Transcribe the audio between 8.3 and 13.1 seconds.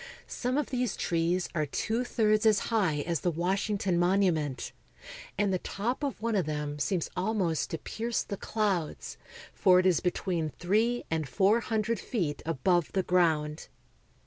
clouds, for it is between three and four hundredfeetabove the